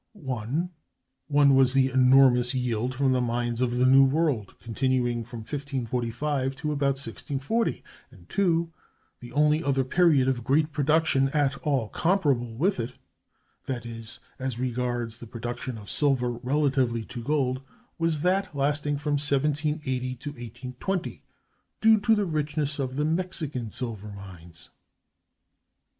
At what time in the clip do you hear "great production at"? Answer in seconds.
10.43-11.55